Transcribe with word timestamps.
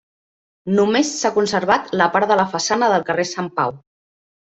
Només 0.79 1.11
s'ha 1.19 1.31
conservat 1.37 1.95
la 2.03 2.11
part 2.19 2.35
de 2.35 2.41
la 2.43 2.49
façana 2.59 2.95
del 2.97 3.11
carrer 3.13 3.33
Sant 3.39 3.57
Pau. 3.61 3.83